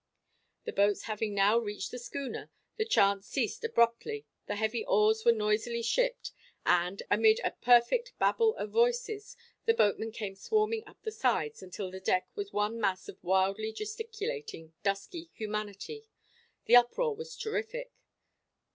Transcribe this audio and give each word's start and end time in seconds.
The 0.63 0.73
boats 0.73 1.03
having 1.03 1.35
now 1.35 1.59
reached 1.59 1.91
the 1.91 1.99
schooner, 1.99 2.49
the 2.75 2.85
chant 2.85 3.23
ceased 3.23 3.63
abruptly, 3.63 4.25
the 4.47 4.55
heavy 4.55 4.83
oars 4.83 5.23
were 5.23 5.31
noisily 5.31 5.83
shipped, 5.83 6.31
and, 6.65 7.03
amid 7.11 7.39
a 7.43 7.51
perfect 7.61 8.17
Babel 8.17 8.55
of 8.55 8.71
voices, 8.71 9.37
the 9.65 9.75
boatmen 9.75 10.11
came 10.11 10.33
swarming 10.33 10.81
up 10.87 10.97
the 11.03 11.11
sides, 11.11 11.61
until 11.61 11.91
the 11.91 11.99
deck 11.99 12.27
was 12.33 12.51
one 12.51 12.81
mass 12.81 13.07
of 13.09 13.23
wildly 13.23 13.71
gesticulating, 13.71 14.73
dusky 14.81 15.29
humanity. 15.35 16.07
The 16.65 16.77
uproar 16.77 17.15
was 17.15 17.37
terrific. 17.37 17.91